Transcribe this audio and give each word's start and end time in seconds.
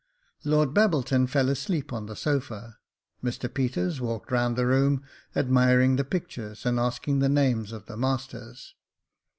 Lord 0.43 0.73
Babbleton 0.73 1.27
fell 1.27 1.47
asleep 1.47 1.93
on 1.93 2.07
the 2.07 2.15
sofa. 2.15 2.79
Mr 3.23 3.53
Peters 3.53 4.01
walked 4.01 4.31
round 4.31 4.55
the 4.55 4.65
room, 4.65 5.03
admiring 5.35 5.95
the 5.95 6.03
pictures 6.03 6.65
and 6.65 6.79
asking 6.79 7.19
the 7.19 7.29
names 7.29 7.71
of 7.71 7.85
the 7.85 7.95
masters. 7.97 8.73